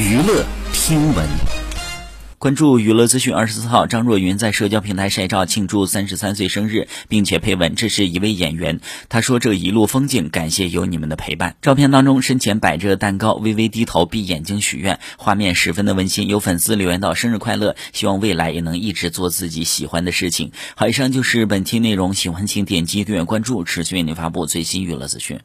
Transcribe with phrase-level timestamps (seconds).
[0.00, 1.28] 娱乐听闻。
[2.38, 16.28] 关注娱乐资讯，二十四号，张若昀在社交平台晒照庆祝三十三岁生日，并且配文：“这是一位演员。”他说：“这一路风景，感谢有你们的陪伴。”照片当中，身前摆着蛋糕，微微低头，闭眼睛许愿，画面十分的温馨。
[16.28, 25.40] 有粉丝留言到：“生日快乐，希望未来也能一直做自己喜欢的事情。”好，以上就是本期内容，喜欢请点击订阅关注，持续为您发布最新娱乐资讯。